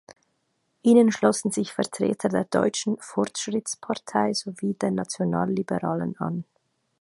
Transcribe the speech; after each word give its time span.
Ihnen 0.81 1.11
schlossen 1.11 1.51
sich 1.51 1.73
Vertreter 1.73 2.27
der 2.27 2.45
Deutschen 2.45 2.97
Fortschrittspartei 2.99 4.33
sowie 4.33 4.73
der 4.73 4.89
Nationalliberalen 4.89 6.17
an. 6.17 6.43